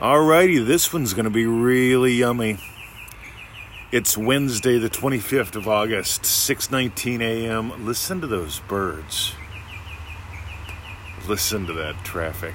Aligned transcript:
Alrighty, 0.00 0.66
this 0.66 0.92
one's 0.92 1.14
going 1.14 1.24
to 1.24 1.30
be 1.30 1.46
really 1.46 2.14
yummy. 2.14 2.58
It's 3.92 4.18
Wednesday, 4.18 4.76
the 4.76 4.90
25th 4.90 5.54
of 5.54 5.68
August, 5.68 6.22
6:19 6.22 7.20
a.m. 7.20 7.86
Listen 7.86 8.20
to 8.20 8.26
those 8.26 8.58
birds. 8.58 9.34
Listen 11.28 11.64
to 11.66 11.72
that 11.74 11.94
traffic. 12.04 12.54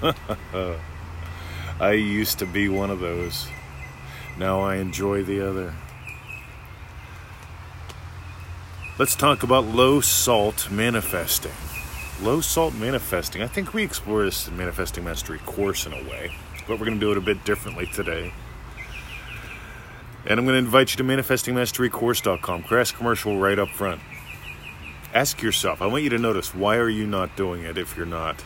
I 1.80 1.92
used 1.92 2.38
to 2.38 2.46
be 2.46 2.68
one 2.68 2.90
of 2.90 3.00
those. 3.00 3.48
Now 4.38 4.60
I 4.60 4.76
enjoy 4.76 5.24
the 5.24 5.40
other. 5.40 5.74
Let's 9.00 9.16
talk 9.16 9.42
about 9.42 9.64
low 9.64 10.00
salt 10.00 10.70
manifesting. 10.70 11.52
Low 12.22 12.40
salt 12.40 12.74
manifesting. 12.74 13.42
I 13.42 13.48
think 13.48 13.74
we 13.74 13.82
explore 13.82 14.24
this 14.24 14.46
in 14.46 14.56
Manifesting 14.56 15.02
Mastery 15.02 15.38
course 15.40 15.86
in 15.86 15.92
a 15.92 16.02
way, 16.08 16.36
but 16.68 16.78
we're 16.78 16.86
going 16.86 17.00
to 17.00 17.04
do 17.04 17.10
it 17.10 17.18
a 17.18 17.22
bit 17.22 17.44
differently 17.44 17.86
today. 17.86 18.32
And 20.26 20.38
I'm 20.38 20.44
going 20.44 20.54
to 20.54 20.64
invite 20.64 20.90
you 20.90 20.98
to 20.98 21.04
manifestingmasterycourse.com. 21.04 22.64
Crash 22.64 22.92
commercial 22.92 23.38
right 23.38 23.58
up 23.58 23.70
front. 23.70 24.02
Ask 25.14 25.42
yourself, 25.42 25.80
I 25.80 25.86
want 25.86 26.04
you 26.04 26.10
to 26.10 26.18
notice 26.18 26.54
why 26.54 26.76
are 26.76 26.90
you 26.90 27.06
not 27.06 27.34
doing 27.34 27.62
it 27.62 27.78
if 27.78 27.96
you're 27.96 28.04
not? 28.04 28.44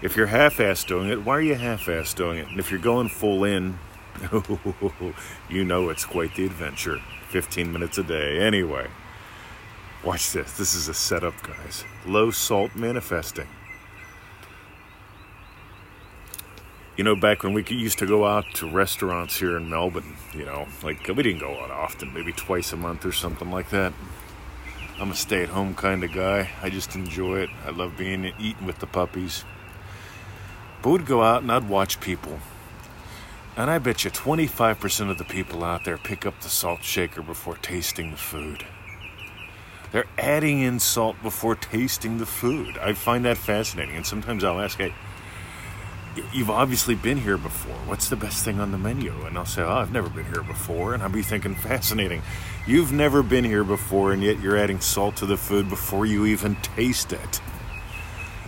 If 0.00 0.16
you're 0.16 0.26
half-assed 0.26 0.86
doing 0.86 1.10
it, 1.10 1.24
why 1.24 1.36
are 1.36 1.42
you 1.42 1.56
half-assed 1.56 2.14
doing 2.14 2.38
it? 2.38 2.48
And 2.48 2.60
if 2.60 2.70
you're 2.70 2.80
going 2.80 3.08
full 3.08 3.42
in, 3.42 3.78
you 5.48 5.64
know 5.64 5.88
it's 5.88 6.04
quite 6.04 6.34
the 6.36 6.46
adventure. 6.46 7.00
15 7.28 7.72
minutes 7.72 7.98
a 7.98 8.02
day. 8.02 8.38
Anyway, 8.38 8.86
watch 10.04 10.32
this. 10.32 10.52
This 10.56 10.74
is 10.74 10.88
a 10.88 10.94
setup, 10.94 11.34
guys. 11.42 11.84
Low 12.06 12.30
salt 12.30 12.76
manifesting. 12.76 13.48
You 16.94 17.04
know, 17.04 17.16
back 17.16 17.42
when 17.42 17.54
we 17.54 17.64
used 17.64 17.98
to 18.00 18.06
go 18.06 18.26
out 18.26 18.44
to 18.54 18.70
restaurants 18.70 19.38
here 19.38 19.56
in 19.56 19.70
Melbourne, 19.70 20.14
you 20.34 20.44
know, 20.44 20.68
like 20.82 21.08
we 21.08 21.22
didn't 21.22 21.40
go 21.40 21.58
out 21.58 21.70
often, 21.70 22.12
maybe 22.12 22.32
twice 22.34 22.70
a 22.74 22.76
month 22.76 23.06
or 23.06 23.12
something 23.12 23.50
like 23.50 23.70
that. 23.70 23.94
I'm 25.00 25.10
a 25.10 25.14
stay 25.14 25.42
at 25.42 25.48
home 25.48 25.74
kind 25.74 26.04
of 26.04 26.12
guy. 26.12 26.50
I 26.60 26.68
just 26.68 26.94
enjoy 26.94 27.40
it. 27.40 27.50
I 27.66 27.70
love 27.70 27.96
being 27.96 28.26
eating 28.38 28.66
with 28.66 28.78
the 28.80 28.86
puppies. 28.86 29.44
But 30.82 30.90
we'd 30.90 31.06
go 31.06 31.22
out 31.22 31.42
and 31.42 31.50
I'd 31.50 31.66
watch 31.66 31.98
people. 31.98 32.40
And 33.56 33.70
I 33.70 33.78
bet 33.78 34.04
you 34.04 34.10
25% 34.10 35.10
of 35.10 35.16
the 35.16 35.24
people 35.24 35.64
out 35.64 35.84
there 35.84 35.96
pick 35.96 36.26
up 36.26 36.40
the 36.40 36.50
salt 36.50 36.82
shaker 36.82 37.22
before 37.22 37.56
tasting 37.56 38.10
the 38.10 38.16
food. 38.18 38.66
They're 39.92 40.06
adding 40.18 40.60
in 40.60 40.78
salt 40.78 41.16
before 41.22 41.54
tasting 41.54 42.18
the 42.18 42.26
food. 42.26 42.76
I 42.78 42.92
find 42.92 43.24
that 43.24 43.38
fascinating. 43.38 43.96
And 43.96 44.06
sometimes 44.06 44.44
I'll 44.44 44.60
ask, 44.60 44.76
hey, 44.76 44.94
you've 46.32 46.50
obviously 46.50 46.94
been 46.94 47.18
here 47.18 47.38
before. 47.38 47.74
What's 47.86 48.08
the 48.08 48.16
best 48.16 48.44
thing 48.44 48.60
on 48.60 48.72
the 48.72 48.78
menu? 48.78 49.12
And 49.26 49.36
I'll 49.38 49.46
say, 49.46 49.62
oh, 49.62 49.78
I've 49.78 49.92
never 49.92 50.08
been 50.08 50.26
here 50.26 50.42
before. 50.42 50.94
And 50.94 51.02
I'll 51.02 51.08
be 51.08 51.22
thinking, 51.22 51.54
fascinating. 51.54 52.22
You've 52.66 52.92
never 52.92 53.22
been 53.22 53.44
here 53.44 53.64
before, 53.64 54.12
and 54.12 54.22
yet 54.22 54.40
you're 54.40 54.56
adding 54.56 54.80
salt 54.80 55.16
to 55.16 55.26
the 55.26 55.36
food 55.36 55.68
before 55.68 56.06
you 56.06 56.26
even 56.26 56.56
taste 56.56 57.12
it. 57.12 57.40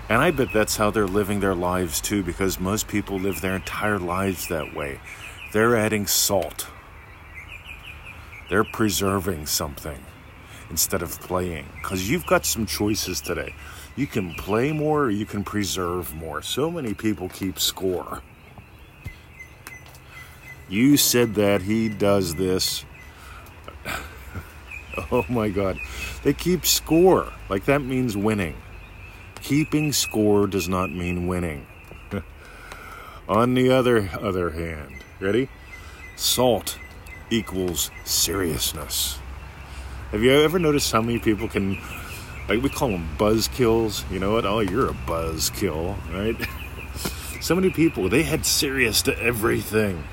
And 0.09 0.21
I 0.21 0.31
bet 0.31 0.49
that's 0.53 0.77
how 0.77 0.91
they're 0.91 1.07
living 1.07 1.41
their 1.41 1.55
lives 1.55 2.01
too, 2.01 2.23
because 2.23 2.61
most 2.61 2.89
people 2.89 3.19
live 3.19 3.41
their 3.41 3.57
entire 3.57 3.99
lives 3.99 4.49
that 4.49 4.75
way. 4.75 5.01
They're 5.53 5.77
adding 5.77 6.07
salt, 6.07 6.67
they're 8.51 8.65
preserving 8.65 9.47
something 9.47 10.05
instead 10.69 11.01
of 11.01 11.19
playing. 11.21 11.67
Because 11.77 12.11
you've 12.11 12.27
got 12.27 12.45
some 12.45 12.67
choices 12.67 13.21
today. 13.21 13.55
You 13.97 14.07
can 14.07 14.35
play 14.35 14.73
more 14.73 15.09
you 15.11 15.25
can 15.25 15.45
preserve 15.45 16.15
more. 16.15 16.43
So 16.43 16.71
many 16.71 16.95
people 16.95 17.29
keep 17.29 17.59
score. 17.61 18.23
You 20.69 20.97
said 20.97 21.35
that 21.35 21.63
he 21.63 21.89
does 21.89 22.35
this. 22.35 22.85
oh 25.13 25.25
my 25.29 25.49
God. 25.49 25.79
They 26.25 26.33
keep 26.33 26.67
score. 26.67 27.33
Like 27.49 27.67
that 27.67 27.83
means 27.83 28.17
winning. 28.17 28.57
Keeping 29.43 29.93
score 29.93 30.47
does 30.47 30.69
not 30.69 30.91
mean 30.91 31.27
winning. 31.29 31.67
On 33.29 33.55
the 33.55 33.71
other 33.71 34.11
other 34.21 34.51
hand, 34.51 35.05
ready? 35.21 35.49
Salt 36.17 36.79
equals 37.31 37.91
seriousness. 38.05 39.19
Have 40.11 40.23
you 40.23 40.33
ever 40.33 40.59
noticed 40.59 40.93
how 40.93 41.03
many 41.03 41.19
people 41.19 41.49
can 41.49 41.79
like 42.49 42.63
we 42.63 42.69
call 42.69 42.89
them 42.89 43.09
buzz 43.19 43.49
kills. 43.49 44.05
You 44.11 44.19
know 44.19 44.33
what? 44.33 44.45
Oh, 44.45 44.61
you're 44.61 44.89
a 44.89 44.95
buzz 44.95 45.51
kill, 45.51 45.97
right? 46.13 46.37
so 47.41 47.55
many 47.55 47.71
people 47.71 48.09
they 48.09 48.23
had 48.23 48.45
serious 48.45 49.03
to 49.03 49.19
everything. 49.19 50.05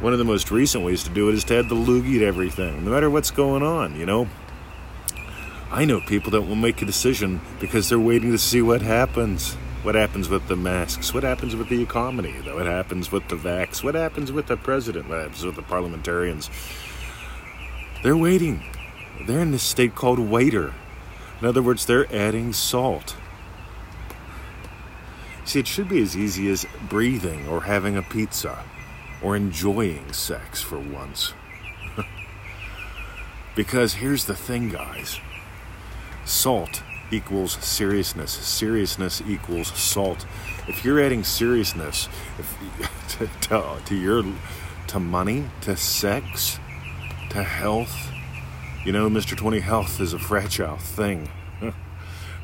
One 0.00 0.12
of 0.12 0.18
the 0.18 0.24
most 0.24 0.50
recent 0.50 0.84
ways 0.84 1.04
to 1.04 1.10
do 1.10 1.28
it 1.28 1.34
is 1.34 1.44
to 1.44 1.58
add 1.58 1.68
the 1.68 1.76
loogie 1.76 2.18
to 2.18 2.24
everything, 2.26 2.84
no 2.84 2.90
matter 2.90 3.08
what's 3.08 3.30
going 3.30 3.62
on. 3.62 3.96
You 3.96 4.06
know, 4.06 4.28
I 5.70 5.84
know 5.84 6.00
people 6.00 6.32
that 6.32 6.42
will 6.42 6.56
make 6.56 6.82
a 6.82 6.84
decision 6.84 7.40
because 7.60 7.88
they're 7.88 7.98
waiting 7.98 8.32
to 8.32 8.38
see 8.38 8.60
what 8.60 8.82
happens. 8.82 9.54
What 9.82 9.94
happens 9.94 10.28
with 10.28 10.48
the 10.48 10.56
masks? 10.56 11.12
What 11.12 11.24
happens 11.24 11.54
with 11.54 11.68
the 11.68 11.82
economy? 11.82 12.32
What 12.32 12.66
happens 12.66 13.12
with 13.12 13.28
the 13.28 13.36
vax? 13.36 13.84
What 13.84 13.94
happens 13.94 14.32
with 14.32 14.46
the 14.46 14.56
president? 14.56 15.08
What 15.08 15.18
happens 15.20 15.44
with 15.44 15.56
the 15.56 15.62
parliamentarians? 15.62 16.48
They're 18.02 18.16
waiting. 18.16 18.64
They're 19.26 19.40
in 19.40 19.52
this 19.52 19.62
state 19.62 19.94
called 19.94 20.18
waiter. 20.18 20.74
In 21.40 21.46
other 21.46 21.62
words, 21.62 21.86
they're 21.86 22.12
adding 22.14 22.52
salt. 22.52 23.16
See, 25.44 25.60
it 25.60 25.66
should 25.66 25.88
be 25.88 26.00
as 26.00 26.16
easy 26.16 26.50
as 26.50 26.66
breathing 26.88 27.46
or 27.48 27.62
having 27.62 27.96
a 27.96 28.02
pizza 28.02 28.64
or 29.22 29.36
enjoying 29.36 30.12
sex 30.12 30.62
for 30.62 30.78
once. 30.78 31.34
because 33.54 33.94
here's 33.94 34.24
the 34.24 34.34
thing, 34.34 34.70
guys 34.70 35.20
salt 36.24 36.82
equals 37.10 37.52
seriousness, 37.62 38.32
seriousness 38.32 39.22
equals 39.26 39.68
salt. 39.78 40.26
If 40.66 40.84
you're 40.84 41.00
adding 41.00 41.22
seriousness 41.22 42.08
if, 42.38 42.56
to, 43.18 43.26
to, 43.48 43.80
to 43.84 43.94
your 43.94 44.24
to 44.88 45.00
money, 45.00 45.44
to 45.62 45.76
sex, 45.76 46.58
to 47.30 47.42
health, 47.42 48.10
you 48.84 48.92
know, 48.92 49.08
Mr. 49.08 49.34
20 49.34 49.60
Health 49.60 49.98
is 49.98 50.12
a 50.12 50.18
fragile 50.18 50.76
thing. 50.76 51.30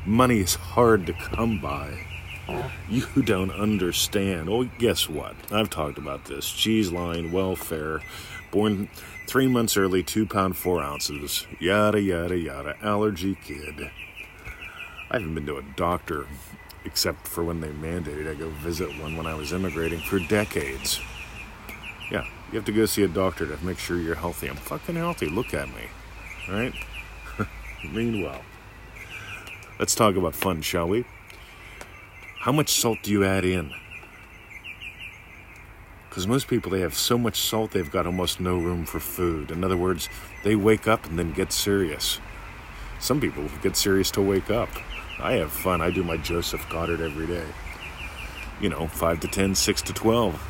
Money 0.05 0.39
is 0.39 0.55
hard 0.55 1.05
to 1.05 1.13
come 1.13 1.61
by. 1.61 2.07
You 2.89 3.05
don't 3.23 3.51
understand. 3.51 4.49
Oh, 4.49 4.63
guess 4.79 5.07
what? 5.07 5.35
I've 5.51 5.69
talked 5.69 5.99
about 5.99 6.25
this. 6.25 6.51
Cheese 6.51 6.91
line, 6.91 7.31
welfare, 7.31 8.01
born 8.49 8.89
three 9.27 9.47
months 9.47 9.77
early, 9.77 10.01
two 10.01 10.25
pound, 10.25 10.57
four 10.57 10.81
ounces, 10.81 11.45
yada, 11.59 12.01
yada, 12.01 12.37
yada, 12.37 12.75
allergy 12.81 13.35
kid. 13.35 13.91
I 15.11 15.19
haven't 15.19 15.35
been 15.35 15.45
to 15.45 15.57
a 15.57 15.63
doctor 15.75 16.25
except 16.83 17.27
for 17.27 17.43
when 17.43 17.61
they 17.61 17.69
mandated 17.69 18.27
I 18.27 18.33
go 18.33 18.49
visit 18.49 18.89
one 18.99 19.15
when 19.15 19.27
I 19.27 19.35
was 19.35 19.53
immigrating 19.53 19.99
for 19.99 20.17
decades. 20.17 20.99
Yeah, 22.09 22.25
you 22.51 22.55
have 22.55 22.65
to 22.65 22.71
go 22.71 22.87
see 22.87 23.03
a 23.03 23.07
doctor 23.07 23.45
to 23.45 23.63
make 23.63 23.77
sure 23.77 23.97
you're 23.97 24.15
healthy. 24.15 24.49
I'm 24.49 24.55
fucking 24.55 24.95
healthy. 24.95 25.27
Look 25.27 25.53
at 25.53 25.67
me 25.69 25.83
right? 26.49 26.73
Meanwhile, 27.91 28.41
let's 29.79 29.95
talk 29.95 30.15
about 30.15 30.35
fun, 30.35 30.61
shall 30.61 30.87
we? 30.87 31.05
How 32.39 32.51
much 32.51 32.69
salt 32.69 32.99
do 33.03 33.11
you 33.11 33.23
add 33.23 33.45
in? 33.45 33.71
Because 36.09 36.27
most 36.27 36.47
people, 36.47 36.71
they 36.71 36.81
have 36.81 36.95
so 36.95 37.17
much 37.17 37.39
salt, 37.39 37.71
they've 37.71 37.89
got 37.89 38.05
almost 38.05 38.39
no 38.39 38.57
room 38.57 38.85
for 38.85 38.99
food. 38.99 39.49
In 39.49 39.63
other 39.63 39.77
words, 39.77 40.09
they 40.43 40.55
wake 40.55 40.87
up 40.87 41.05
and 41.05 41.17
then 41.17 41.31
get 41.31 41.53
serious. 41.53 42.19
Some 42.99 43.21
people 43.21 43.47
get 43.61 43.77
serious 43.77 44.11
to 44.11 44.21
wake 44.21 44.51
up. 44.51 44.69
I 45.19 45.33
have 45.33 45.51
fun. 45.51 45.81
I 45.81 45.91
do 45.91 46.03
my 46.03 46.17
Joseph 46.17 46.67
Goddard 46.69 46.99
every 46.99 47.27
day. 47.27 47.45
You 48.59 48.69
know, 48.69 48.87
5 48.87 49.19
to 49.21 49.27
10, 49.27 49.55
6 49.55 49.81
to 49.83 49.93
12 49.93 50.47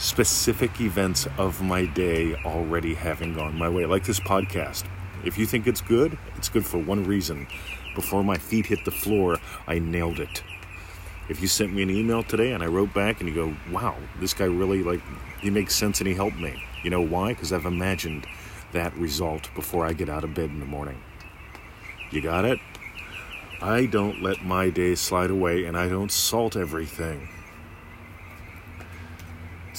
specific 0.00 0.80
events 0.80 1.28
of 1.36 1.60
my 1.60 1.84
day 1.84 2.34
already 2.46 2.94
having 2.94 3.34
gone 3.34 3.54
my 3.54 3.68
way, 3.68 3.84
like 3.84 4.02
this 4.02 4.18
podcast. 4.18 4.84
If 5.24 5.36
you 5.36 5.44
think 5.44 5.66
it's 5.66 5.82
good, 5.82 6.18
it's 6.36 6.48
good 6.48 6.64
for 6.64 6.78
one 6.78 7.04
reason. 7.04 7.46
Before 7.94 8.24
my 8.24 8.38
feet 8.38 8.64
hit 8.64 8.86
the 8.86 8.90
floor, 8.90 9.36
I 9.66 9.78
nailed 9.78 10.18
it. 10.18 10.42
If 11.28 11.42
you 11.42 11.48
sent 11.48 11.74
me 11.74 11.82
an 11.82 11.90
email 11.90 12.22
today 12.22 12.52
and 12.52 12.62
I 12.62 12.66
wrote 12.66 12.94
back 12.94 13.20
and 13.20 13.28
you 13.28 13.34
go, 13.34 13.54
wow, 13.70 13.94
this 14.18 14.32
guy 14.32 14.46
really, 14.46 14.82
like, 14.82 15.02
he 15.42 15.50
makes 15.50 15.74
sense 15.74 16.00
and 16.00 16.08
he 16.08 16.14
helped 16.14 16.38
me. 16.38 16.64
You 16.82 16.88
know 16.88 17.02
why? 17.02 17.34
Because 17.34 17.52
I've 17.52 17.66
imagined 17.66 18.26
that 18.72 18.96
result 18.96 19.50
before 19.54 19.84
I 19.84 19.92
get 19.92 20.08
out 20.08 20.24
of 20.24 20.32
bed 20.32 20.48
in 20.48 20.60
the 20.60 20.66
morning. 20.66 20.98
You 22.10 22.22
got 22.22 22.46
it? 22.46 22.58
I 23.60 23.84
don't 23.84 24.22
let 24.22 24.42
my 24.42 24.70
day 24.70 24.94
slide 24.94 25.30
away 25.30 25.66
and 25.66 25.76
I 25.76 25.90
don't 25.90 26.10
salt 26.10 26.56
everything. 26.56 27.28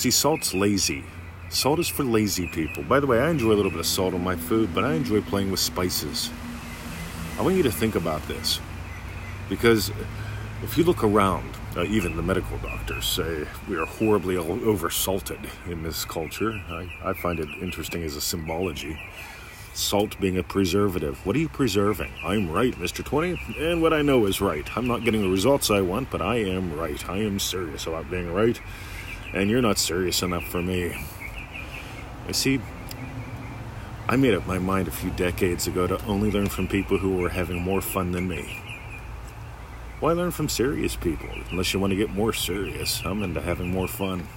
See, 0.01 0.09
salt's 0.09 0.55
lazy. 0.55 1.03
Salt 1.49 1.77
is 1.77 1.87
for 1.87 2.03
lazy 2.03 2.47
people. 2.47 2.81
By 2.81 2.99
the 2.99 3.05
way, 3.05 3.19
I 3.19 3.29
enjoy 3.29 3.51
a 3.51 3.53
little 3.53 3.69
bit 3.69 3.81
of 3.81 3.85
salt 3.85 4.15
on 4.15 4.23
my 4.23 4.35
food, 4.35 4.73
but 4.73 4.83
I 4.83 4.93
enjoy 4.93 5.21
playing 5.21 5.51
with 5.51 5.59
spices. 5.59 6.31
I 7.37 7.43
want 7.43 7.55
you 7.55 7.61
to 7.61 7.71
think 7.71 7.93
about 7.93 8.27
this. 8.27 8.59
Because 9.47 9.91
if 10.63 10.75
you 10.75 10.83
look 10.85 11.03
around, 11.03 11.45
Uh, 11.77 11.83
even 11.83 12.17
the 12.17 12.23
medical 12.23 12.57
doctors 12.57 13.05
say 13.05 13.45
we 13.69 13.77
are 13.77 13.85
horribly 13.85 14.35
oversalted 14.35 15.39
in 15.67 15.83
this 15.83 16.03
culture. 16.03 16.51
I, 16.67 16.89
I 17.03 17.13
find 17.13 17.39
it 17.39 17.47
interesting 17.61 18.03
as 18.03 18.15
a 18.15 18.21
symbology. 18.21 18.99
Salt 19.73 20.19
being 20.19 20.37
a 20.37 20.43
preservative. 20.43 21.15
What 21.25 21.35
are 21.35 21.39
you 21.39 21.47
preserving? 21.47 22.11
I'm 22.25 22.51
right, 22.51 22.75
Mr. 22.75 23.05
20, 23.05 23.39
and 23.59 23.81
what 23.83 23.93
I 23.93 24.01
know 24.01 24.25
is 24.25 24.41
right. 24.41 24.67
I'm 24.75 24.87
not 24.87 25.05
getting 25.05 25.21
the 25.21 25.29
results 25.29 25.69
I 25.69 25.79
want, 25.81 26.09
but 26.09 26.21
I 26.21 26.37
am 26.37 26.75
right. 26.77 27.07
I 27.07 27.19
am 27.19 27.39
serious 27.39 27.87
about 27.87 28.09
being 28.09 28.33
right, 28.33 28.59
and 29.33 29.49
you're 29.49 29.61
not 29.61 29.77
serious 29.77 30.21
enough 30.21 30.45
for 30.45 30.61
me. 30.61 30.95
You 32.27 32.33
see, 32.33 32.61
I 34.07 34.15
made 34.15 34.33
up 34.33 34.45
my 34.45 34.59
mind 34.59 34.87
a 34.87 34.91
few 34.91 35.09
decades 35.11 35.67
ago 35.67 35.87
to 35.87 36.03
only 36.05 36.31
learn 36.31 36.49
from 36.49 36.67
people 36.67 36.97
who 36.97 37.17
were 37.17 37.29
having 37.29 37.61
more 37.61 37.81
fun 37.81 38.11
than 38.11 38.27
me. 38.27 38.61
Why 39.99 40.13
learn 40.13 40.31
from 40.31 40.49
serious 40.49 40.95
people? 40.95 41.29
Unless 41.51 41.73
you 41.73 41.79
want 41.79 41.91
to 41.91 41.97
get 41.97 42.09
more 42.09 42.33
serious. 42.33 43.01
I'm 43.05 43.21
into 43.21 43.39
having 43.39 43.69
more 43.69 43.87
fun. 43.87 44.27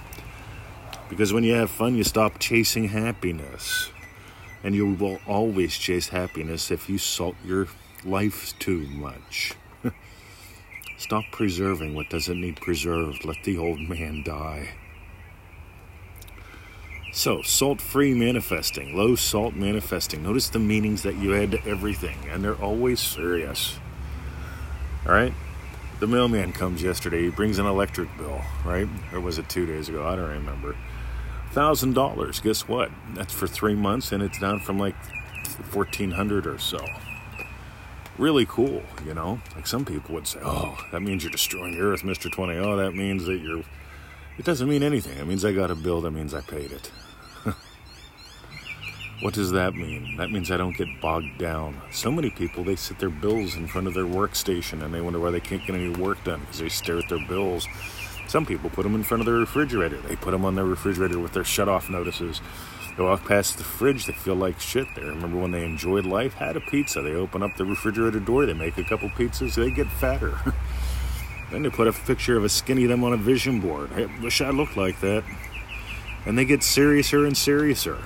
Because 1.09 1.33
when 1.33 1.43
you 1.43 1.53
have 1.55 1.69
fun, 1.69 1.95
you 1.95 2.03
stop 2.03 2.39
chasing 2.39 2.89
happiness. 2.89 3.89
And 4.63 4.75
you 4.75 4.93
will 4.93 5.19
always 5.27 5.77
chase 5.77 6.09
happiness 6.09 6.71
if 6.71 6.87
you 6.87 6.97
salt 6.97 7.35
your 7.43 7.67
life 8.03 8.57
too 8.59 8.85
much. 8.87 9.53
Stop 10.97 11.25
preserving 11.31 11.93
what 11.93 12.09
doesn't 12.09 12.39
need 12.39 12.55
preserved. 12.55 13.25
Let 13.25 13.43
the 13.43 13.57
old 13.57 13.79
man 13.79 14.23
die. 14.23 14.69
So, 17.15 17.41
salt 17.41 17.79
free 17.79 18.13
manifesting, 18.13 18.95
low 18.95 19.15
salt 19.15 19.55
manifesting. 19.55 20.21
Notice 20.21 20.49
the 20.49 20.59
meanings 20.59 21.03
that 21.03 21.15
you 21.15 21.33
add 21.33 21.51
to 21.51 21.65
everything, 21.65 22.17
and 22.29 22.43
they're 22.43 22.61
always 22.61 22.99
serious. 22.99 23.79
All 25.07 25.13
right? 25.13 25.33
the 25.99 26.07
mailman 26.07 26.51
comes 26.51 26.83
yesterday. 26.83 27.23
He 27.23 27.29
brings 27.29 27.57
an 27.57 27.65
electric 27.65 28.15
bill, 28.17 28.41
right? 28.65 28.87
Or 29.13 29.19
was 29.19 29.37
it 29.37 29.47
two 29.47 29.65
days 29.65 29.87
ago? 29.87 30.05
I 30.05 30.15
don't 30.15 30.29
remember. 30.29 30.75
Thousand 31.51 31.93
dollars. 31.93 32.39
Guess 32.41 32.67
what? 32.67 32.91
That's 33.13 33.33
for 33.33 33.47
three 33.47 33.75
months, 33.75 34.11
and 34.11 34.21
it's 34.21 34.37
down 34.39 34.59
from 34.59 34.77
like 34.77 34.95
fourteen 35.69 36.11
hundred 36.11 36.45
or 36.45 36.59
so. 36.59 36.85
Really 38.17 38.45
cool, 38.45 38.83
you 39.05 39.13
know. 39.13 39.39
Like 39.55 39.67
some 39.67 39.85
people 39.85 40.15
would 40.15 40.27
say, 40.27 40.39
"Oh, 40.43 40.77
that 40.91 41.01
means 41.01 41.23
you're 41.23 41.31
destroying 41.31 41.77
the 41.77 41.81
earth, 41.81 42.03
Mister 42.03 42.29
20." 42.29 42.57
Oh, 42.57 42.75
that 42.75 42.93
means 42.93 43.25
that 43.25 43.37
you're. 43.37 43.63
It 44.37 44.45
doesn't 44.45 44.67
mean 44.67 44.83
anything. 44.83 45.17
It 45.17 45.25
means 45.27 45.45
I 45.45 45.53
got 45.53 45.71
a 45.71 45.75
bill. 45.75 46.01
That 46.01 46.11
means 46.11 46.33
I 46.33 46.41
paid 46.41 46.71
it. 46.71 46.91
What 49.21 49.33
does 49.33 49.51
that 49.51 49.75
mean? 49.75 50.17
That 50.17 50.29
means 50.29 50.51
I 50.51 50.57
don't 50.57 50.75
get 50.75 50.89
bogged 51.01 51.37
down. 51.37 51.81
So 51.89 52.11
many 52.11 52.29
people, 52.29 52.65
they 52.65 52.75
sit 52.75 52.99
their 52.99 53.09
bills 53.09 53.55
in 53.55 53.65
front 53.65 53.87
of 53.87 53.93
their 53.93 54.03
workstation 54.03 54.83
and 54.83 54.93
they 54.93 54.99
wonder 54.99 55.19
why 55.19 55.31
they 55.31 55.39
can't 55.39 55.65
get 55.65 55.73
any 55.73 55.89
work 55.89 56.21
done 56.25 56.41
because 56.41 56.59
they 56.59 56.67
stare 56.67 56.99
at 56.99 57.07
their 57.07 57.25
bills. 57.25 57.65
Some 58.27 58.45
people 58.45 58.69
put 58.69 58.83
them 58.83 58.93
in 58.93 59.03
front 59.03 59.21
of 59.21 59.25
their 59.25 59.35
refrigerator. 59.35 60.01
They 60.01 60.17
put 60.17 60.31
them 60.31 60.43
on 60.43 60.55
their 60.55 60.65
refrigerator 60.65 61.17
with 61.17 61.31
their 61.31 61.45
shut 61.45 61.69
off 61.69 61.89
notices. 61.89 62.41
They 62.97 63.03
walk 63.03 63.25
past 63.25 63.57
the 63.57 63.63
fridge, 63.63 64.05
they 64.05 64.13
feel 64.13 64.35
like 64.35 64.59
shit 64.59 64.87
They 64.95 65.01
Remember 65.01 65.37
when 65.37 65.51
they 65.51 65.65
enjoyed 65.65 66.05
life, 66.05 66.33
had 66.33 66.57
a 66.57 66.61
pizza, 66.61 67.01
they 67.01 67.13
open 67.13 67.41
up 67.41 67.55
the 67.55 67.65
refrigerator 67.65 68.19
door, 68.19 68.45
they 68.45 68.53
make 68.53 68.77
a 68.77 68.83
couple 68.83 69.09
pizzas, 69.09 69.55
they 69.55 69.71
get 69.71 69.87
fatter. 69.87 70.37
then 71.51 71.63
they 71.63 71.69
put 71.69 71.87
a 71.87 71.93
picture 71.93 72.37
of 72.37 72.43
a 72.43 72.49
skinny 72.49 72.85
them 72.85 73.03
on 73.03 73.13
a 73.13 73.17
vision 73.17 73.59
board. 73.61 73.91
I 73.93 74.05
wish 74.21 74.41
I 74.41 74.49
looked 74.49 74.77
like 74.77 74.99
that. 75.01 75.23
And 76.25 76.37
they 76.37 76.45
get 76.45 76.61
seriouser 76.61 77.25
and 77.25 77.35
seriouser. 77.35 78.01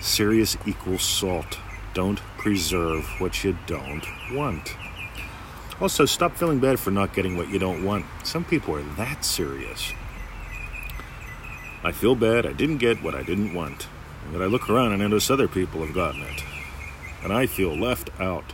Serious 0.00 0.56
equals 0.66 1.02
salt. 1.02 1.58
Don't 1.94 2.18
preserve 2.36 3.06
what 3.18 3.44
you 3.44 3.56
don't 3.66 4.04
want. 4.32 4.74
Also, 5.80 6.04
stop 6.04 6.36
feeling 6.36 6.58
bad 6.58 6.80
for 6.80 6.90
not 6.90 7.14
getting 7.14 7.36
what 7.36 7.48
you 7.48 7.58
don't 7.58 7.84
want. 7.84 8.04
Some 8.24 8.44
people 8.44 8.74
are 8.74 8.82
that 8.96 9.24
serious. 9.24 9.92
I 11.84 11.92
feel 11.92 12.14
bad 12.14 12.46
I 12.46 12.52
didn't 12.52 12.78
get 12.78 13.02
what 13.02 13.14
I 13.14 13.22
didn't 13.22 13.54
want. 13.54 13.88
But 14.32 14.42
I 14.42 14.46
look 14.46 14.70
around 14.70 14.92
and 14.92 15.02
notice 15.02 15.30
other 15.30 15.48
people 15.48 15.84
have 15.84 15.94
gotten 15.94 16.22
it. 16.22 16.42
And 17.22 17.32
I 17.32 17.46
feel 17.46 17.76
left 17.76 18.10
out. 18.20 18.52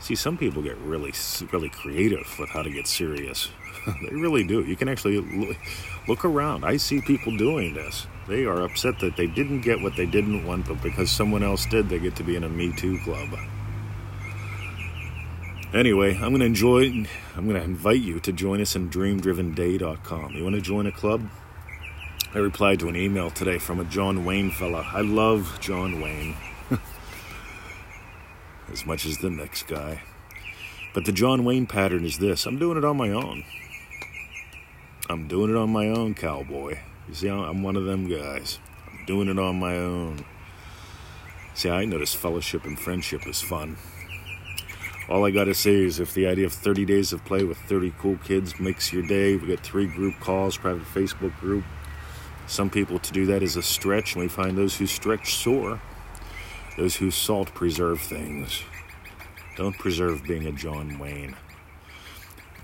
See, 0.00 0.14
some 0.14 0.36
people 0.36 0.62
get 0.62 0.76
really, 0.78 1.12
really 1.52 1.68
creative 1.68 2.26
with 2.38 2.50
how 2.50 2.62
to 2.62 2.70
get 2.70 2.86
serious. 2.86 3.48
they 3.86 4.14
really 4.14 4.44
do. 4.44 4.62
You 4.62 4.76
can 4.76 4.88
actually 4.88 5.18
look 6.08 6.24
around. 6.24 6.64
I 6.64 6.76
see 6.76 7.00
people 7.00 7.36
doing 7.36 7.74
this. 7.74 8.06
They 8.28 8.44
are 8.44 8.62
upset 8.62 8.98
that 9.00 9.16
they 9.16 9.26
didn't 9.26 9.60
get 9.60 9.80
what 9.80 9.96
they 9.96 10.06
didn't 10.06 10.46
want, 10.46 10.66
but 10.66 10.82
because 10.82 11.10
someone 11.10 11.42
else 11.42 11.66
did, 11.66 11.88
they 11.88 11.98
get 11.98 12.16
to 12.16 12.24
be 12.24 12.36
in 12.36 12.44
a 12.44 12.48
Me 12.48 12.74
Too 12.76 12.98
club. 13.04 13.30
Anyway, 15.72 16.14
I'm 16.14 16.30
going 16.30 16.40
to 16.40 16.46
enjoy, 16.46 17.06
I'm 17.36 17.48
going 17.48 17.60
to 17.60 17.62
invite 17.62 18.00
you 18.00 18.20
to 18.20 18.32
join 18.32 18.60
us 18.60 18.76
in 18.76 18.88
dreamdrivenday.com. 18.88 20.32
You 20.32 20.42
want 20.42 20.56
to 20.56 20.60
join 20.60 20.86
a 20.86 20.92
club? 20.92 21.28
I 22.34 22.38
replied 22.38 22.80
to 22.80 22.88
an 22.88 22.96
email 22.96 23.30
today 23.30 23.58
from 23.58 23.80
a 23.80 23.84
John 23.84 24.24
Wayne 24.24 24.50
fella. 24.50 24.86
I 24.92 25.00
love 25.00 25.58
John 25.60 26.00
Wayne 26.00 26.34
as 28.76 28.84
much 28.84 29.06
as 29.06 29.16
the 29.18 29.30
next 29.30 29.66
guy. 29.66 30.02
But 30.92 31.06
the 31.06 31.12
John 31.12 31.46
Wayne 31.46 31.66
pattern 31.66 32.04
is 32.04 32.18
this 32.18 32.44
I'm 32.44 32.58
doing 32.58 32.76
it 32.76 32.84
on 32.84 32.98
my 32.98 33.08
own. 33.08 33.42
I'm 35.08 35.28
doing 35.28 35.50
it 35.50 35.56
on 35.56 35.70
my 35.70 35.88
own, 35.88 36.14
cowboy. 36.14 36.78
You 37.08 37.14
see, 37.14 37.28
I'm 37.28 37.62
one 37.62 37.76
of 37.76 37.84
them 37.84 38.06
guys. 38.06 38.58
I'm 38.86 39.06
doing 39.06 39.28
it 39.28 39.38
on 39.38 39.58
my 39.58 39.76
own. 39.76 40.26
See, 41.54 41.70
I 41.70 41.86
notice 41.86 42.12
fellowship 42.12 42.64
and 42.64 42.78
friendship 42.78 43.26
is 43.26 43.40
fun. 43.40 43.78
All 45.08 45.24
I 45.24 45.30
gotta 45.30 45.54
say 45.54 45.76
is 45.76 45.98
if 45.98 46.12
the 46.12 46.26
idea 46.26 46.44
of 46.44 46.52
30 46.52 46.84
days 46.84 47.14
of 47.14 47.24
play 47.24 47.44
with 47.44 47.56
30 47.56 47.94
cool 47.98 48.16
kids 48.24 48.60
makes 48.60 48.92
your 48.92 49.06
day, 49.06 49.36
we 49.36 49.46
get 49.46 49.60
three 49.60 49.86
group 49.86 50.20
calls, 50.20 50.58
private 50.58 50.82
Facebook 50.82 51.38
group. 51.40 51.64
Some 52.46 52.68
people 52.68 52.98
to 52.98 53.12
do 53.12 53.24
that 53.26 53.42
is 53.42 53.56
a 53.56 53.62
stretch, 53.62 54.14
and 54.14 54.22
we 54.22 54.28
find 54.28 54.58
those 54.58 54.76
who 54.76 54.86
stretch 54.86 55.36
soar, 55.36 55.80
those 56.76 56.96
who 56.96 57.10
salt 57.10 57.54
preserve 57.54 58.00
things. 58.00 58.62
Don't 59.56 59.78
preserve 59.78 60.22
being 60.24 60.46
a 60.46 60.52
John 60.52 60.98
Wayne 60.98 61.36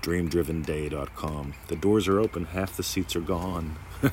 dreamdrivenday.com. 0.01 1.53
The 1.67 1.77
doors 1.77 2.09
are 2.09 2.19
open, 2.19 2.43
half 2.43 2.75
the 2.75 2.83
seats 2.83 3.15
are 3.15 3.21
gone. 3.21 3.77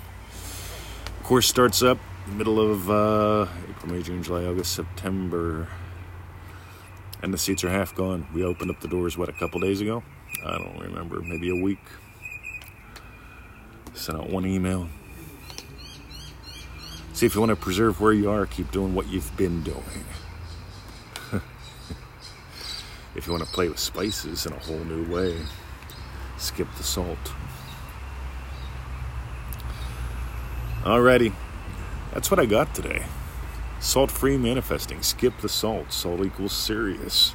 course 1.30 1.46
starts 1.46 1.80
up 1.80 1.96
middle 2.26 2.58
of 2.60 2.90
uh, 2.90 3.46
April, 3.68 3.92
May, 3.92 4.02
June, 4.02 4.20
July, 4.20 4.44
August, 4.46 4.74
September, 4.74 5.68
and 7.22 7.32
the 7.32 7.38
seats 7.38 7.62
are 7.62 7.70
half 7.70 7.94
gone. 7.94 8.26
We 8.34 8.42
opened 8.42 8.72
up 8.72 8.80
the 8.80 8.88
doors 8.88 9.16
what 9.16 9.28
a 9.28 9.32
couple 9.34 9.60
days 9.60 9.80
ago. 9.80 10.02
I 10.44 10.58
don't 10.58 10.80
remember, 10.80 11.20
maybe 11.20 11.56
a 11.56 11.62
week. 11.62 11.78
Sent 13.94 14.18
out 14.18 14.28
one 14.28 14.44
email. 14.44 14.88
See 17.20 17.26
if 17.26 17.34
you 17.34 17.42
want 17.42 17.50
to 17.50 17.56
preserve 17.56 18.00
where 18.00 18.14
you 18.14 18.30
are, 18.30 18.46
keep 18.46 18.72
doing 18.72 18.94
what 18.94 19.08
you've 19.08 19.36
been 19.36 19.62
doing. 19.62 20.06
if 23.14 23.26
you 23.26 23.32
want 23.34 23.44
to 23.44 23.50
play 23.50 23.68
with 23.68 23.78
spices 23.78 24.46
in 24.46 24.54
a 24.54 24.58
whole 24.58 24.78
new 24.78 25.04
way 25.14 25.36
skip 26.38 26.66
the 26.78 26.82
salt. 26.82 27.18
Alrighty, 30.80 31.34
that's 32.14 32.30
what 32.30 32.40
I 32.40 32.46
got 32.46 32.74
today. 32.74 33.04
Salt 33.80 34.10
free 34.10 34.38
manifesting. 34.38 35.02
Skip 35.02 35.36
the 35.42 35.48
salt. 35.50 35.92
Salt 35.92 36.24
equals 36.24 36.54
serious. 36.54 37.34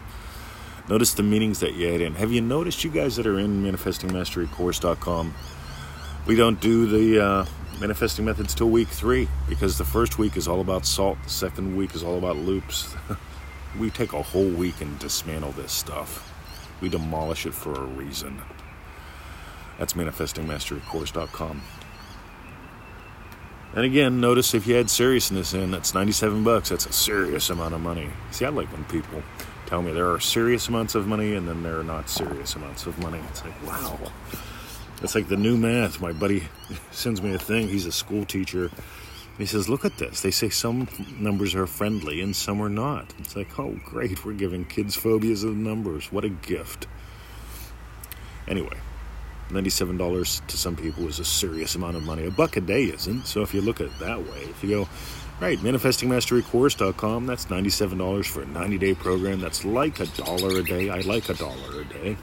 Notice 0.90 1.14
the 1.14 1.22
meanings 1.22 1.60
that 1.60 1.76
you 1.76 1.94
add 1.94 2.02
in. 2.02 2.16
Have 2.16 2.32
you 2.32 2.42
noticed, 2.42 2.84
you 2.84 2.90
guys 2.90 3.18
that 3.18 3.28
are 3.28 3.38
in 3.38 3.62
manifestingmasterycourse.com, 3.62 5.36
we 6.26 6.36
don't 6.36 6.60
do 6.60 6.88
the 6.88 7.24
uh, 7.24 7.46
manifesting 7.80 8.26
methods 8.26 8.56
till 8.56 8.70
week 8.70 8.88
three 8.88 9.28
because 9.50 9.78
the 9.78 9.86
first 9.86 10.18
week 10.18 10.38
is 10.38 10.48
all 10.48 10.62
about 10.62 10.86
salt, 10.86 11.18
the 11.24 11.30
second 11.30 11.76
week 11.76 11.96
is 11.96 12.04
all 12.04 12.18
about 12.18 12.38
loops. 12.38 12.96
we 13.80 13.90
take 13.90 14.14
a 14.14 14.22
whole 14.22 14.50
week 14.50 14.82
and 14.82 14.98
dismantle 15.00 15.52
this 15.52 15.72
stuff. 15.72 16.32
We 16.82 16.90
demolish 16.90 17.46
it 17.46 17.54
for 17.54 17.74
a 17.74 17.86
reason. 17.86 18.42
That's 19.78 19.94
manifestingmasterycourse.com. 19.94 21.62
And 23.76 23.84
again, 23.84 24.22
notice 24.22 24.54
if 24.54 24.68
you 24.68 24.76
had 24.76 24.90
seriousness 24.90 25.54
in, 25.54 25.72
that's 25.72 25.94
97 25.94 26.46
bucks. 26.46 26.70
That's 26.70 26.86
a 26.86 26.94
serious 26.94 27.50
amount 27.50 27.74
of 27.74 27.82
money. 27.82 28.10
See, 28.32 28.46
I 28.46 28.50
like 28.50 28.72
when 28.72 28.86
people 28.86 29.22
tell 29.66 29.82
me 29.82 29.92
there 29.92 30.10
are 30.12 30.20
serious 30.20 30.70
amounts 30.70 30.96
of 30.96 31.08
money 31.08 31.36
and 31.36 31.46
then 31.48 31.62
there 31.62 31.80
are 31.80 31.84
not 31.84 32.10
serious 32.10 32.56
amounts 32.56 32.86
of 32.86 32.98
money. 33.00 33.20
It's 33.30 33.44
like, 33.44 33.68
wow. 33.68 34.00
It's 35.02 35.16
like 35.16 35.28
the 35.28 35.38
new 35.38 35.58
math. 35.58 36.02
My 36.02 36.12
buddy 36.12 36.48
sends 36.92 37.22
me 37.22 37.34
a 37.34 37.40
thing. 37.40 37.68
He's 37.68 37.86
a 37.86 37.92
school 37.92 38.26
teacher. 38.26 38.72
He 39.38 39.46
says, 39.46 39.68
Look 39.68 39.86
at 39.86 39.98
this. 39.98 40.22
They 40.22 40.32
say 40.32 40.50
some 40.50 40.88
numbers 41.20 41.56
are 41.56 41.68
friendly 41.68 42.22
and 42.22 42.36
some 42.36 42.62
are 42.62 42.70
not. 42.70 43.14
It's 43.20 43.36
like, 43.36 43.60
oh, 43.60 43.80
great. 43.84 44.24
We're 44.24 44.34
giving 44.34 44.66
kids 44.66 44.96
phobias 44.96 45.44
of 45.44 45.56
numbers. 45.56 46.12
What 46.12 46.24
a 46.24 46.30
gift. 46.30 46.88
Anyway, 48.48 48.78
$97 49.50 50.48
to 50.48 50.58
some 50.58 50.76
people 50.76 51.08
is 51.08 51.20
a 51.20 51.26
serious 51.26 51.76
amount 51.76 51.98
of 51.98 52.04
money. 52.04 52.26
A 52.26 52.32
buck 52.32 52.56
a 52.56 52.62
day 52.62 52.86
isn't. 52.86 53.26
So 53.28 53.42
if 53.42 53.54
you 53.54 53.62
look 53.62 53.82
at 53.82 53.88
it 53.88 54.00
that 54.00 54.20
way, 54.20 54.44
if 54.44 54.64
you 54.64 54.70
go, 54.70 54.88
Right, 55.38 55.60
manifestingmasterycourse.com. 55.60 57.26
That's 57.26 57.48
$97 57.48 58.26
for 58.26 58.44
a 58.44 58.46
90 58.46 58.78
day 58.78 58.94
program. 58.94 59.42
That's 59.42 59.66
like 59.66 60.00
a 60.00 60.06
dollar 60.06 60.60
a 60.60 60.64
day. 60.64 60.90
I 60.90 61.02
like 61.02 61.28
a 61.28 61.34
dollar 61.34 61.82
a 61.82 61.84
day. 61.84 62.16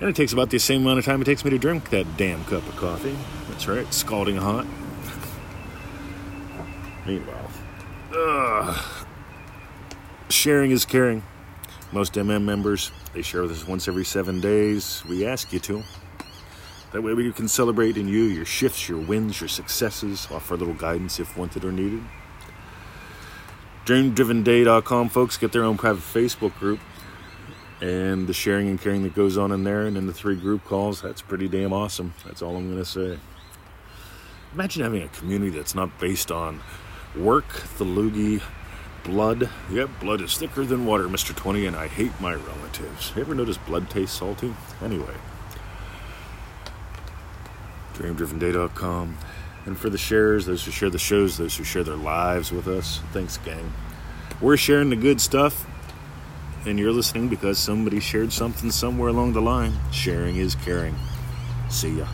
And 0.00 0.10
it 0.10 0.16
takes 0.16 0.32
about 0.32 0.50
the 0.50 0.58
same 0.58 0.82
amount 0.82 0.98
of 0.98 1.04
time 1.04 1.22
it 1.22 1.24
takes 1.24 1.44
me 1.44 1.50
to 1.50 1.58
drink 1.58 1.88
that 1.90 2.16
damn 2.16 2.44
cup 2.44 2.66
of 2.68 2.76
coffee. 2.76 3.16
That's 3.48 3.66
right, 3.66 3.92
scalding 3.92 4.36
hot. 4.36 4.66
Meanwhile, 7.06 7.50
ugh, 8.14 9.06
sharing 10.28 10.70
is 10.70 10.84
caring. 10.84 11.22
Most 11.92 12.14
MM 12.14 12.42
members, 12.42 12.90
they 13.14 13.22
share 13.22 13.42
with 13.42 13.52
us 13.52 13.66
once 13.66 13.86
every 13.86 14.04
seven 14.04 14.40
days. 14.40 15.02
We 15.08 15.24
ask 15.24 15.52
you 15.52 15.60
to. 15.60 15.82
That 16.92 17.02
way 17.02 17.14
we 17.14 17.32
can 17.32 17.48
celebrate 17.48 17.96
in 17.96 18.08
you 18.08 18.24
your 18.24 18.44
shifts, 18.44 18.88
your 18.88 18.98
wins, 18.98 19.40
your 19.40 19.48
successes, 19.48 20.26
offer 20.30 20.54
a 20.54 20.56
little 20.56 20.74
guidance 20.74 21.20
if 21.20 21.36
wanted 21.36 21.64
or 21.64 21.72
needed. 21.72 22.02
DreamDrivenDay.com 23.86 25.08
folks 25.10 25.36
get 25.36 25.52
their 25.52 25.62
own 25.62 25.76
private 25.76 26.02
Facebook 26.02 26.58
group 26.58 26.80
and 27.80 28.26
the 28.26 28.32
sharing 28.32 28.68
and 28.68 28.80
caring 28.80 29.02
that 29.02 29.14
goes 29.14 29.36
on 29.36 29.52
in 29.52 29.64
there 29.64 29.86
and 29.86 29.96
in 29.96 30.06
the 30.06 30.12
three 30.12 30.36
group 30.36 30.64
calls, 30.64 31.02
that's 31.02 31.22
pretty 31.22 31.48
damn 31.48 31.72
awesome. 31.72 32.14
That's 32.24 32.42
all 32.42 32.56
I'm 32.56 32.70
going 32.70 32.82
to 32.82 32.84
say. 32.84 33.18
Imagine 34.54 34.82
having 34.82 35.02
a 35.02 35.08
community 35.08 35.50
that's 35.50 35.74
not 35.74 35.98
based 36.00 36.30
on 36.30 36.62
work, 37.14 37.46
the 37.78 37.84
loogie, 37.84 38.42
blood. 39.04 39.50
Yep, 39.70 39.90
blood 40.00 40.20
is 40.20 40.36
thicker 40.36 40.64
than 40.64 40.86
water, 40.86 41.08
Mr. 41.08 41.34
20, 41.34 41.66
and 41.66 41.76
I 41.76 41.88
hate 41.88 42.18
my 42.20 42.34
relatives. 42.34 43.12
You 43.14 43.22
ever 43.22 43.34
notice 43.34 43.58
blood 43.58 43.90
tastes 43.90 44.18
salty? 44.18 44.54
Anyway, 44.82 45.14
dreamdrivenday.com. 47.94 49.18
And 49.66 49.76
for 49.76 49.90
the 49.90 49.98
sharers, 49.98 50.46
those 50.46 50.64
who 50.64 50.70
share 50.70 50.90
the 50.90 50.98
shows, 50.98 51.36
those 51.36 51.56
who 51.56 51.64
share 51.64 51.82
their 51.82 51.96
lives 51.96 52.52
with 52.52 52.68
us, 52.68 53.00
thanks, 53.12 53.36
gang. 53.38 53.72
We're 54.40 54.56
sharing 54.56 54.90
the 54.90 54.96
good 54.96 55.20
stuff, 55.20 55.66
and 56.66 56.78
you're 56.78 56.92
listening 56.92 57.28
because 57.28 57.58
somebody 57.58 58.00
shared 58.00 58.32
something 58.32 58.70
somewhere 58.70 59.08
along 59.08 59.32
the 59.32 59.40
line. 59.40 59.72
Sharing 59.92 60.36
is 60.36 60.54
caring. 60.56 60.94
See 61.70 61.98
ya. 61.98 62.06